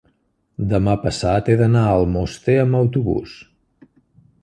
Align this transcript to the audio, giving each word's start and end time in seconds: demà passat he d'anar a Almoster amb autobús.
demà 0.71 0.95
passat 1.03 1.53
he 1.53 1.59
d'anar 1.61 1.85
a 1.89 1.93
Almoster 1.99 2.59
amb 2.65 2.83
autobús. 2.83 3.41